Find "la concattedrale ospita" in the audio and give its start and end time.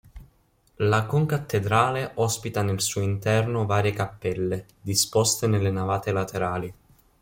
0.77-2.63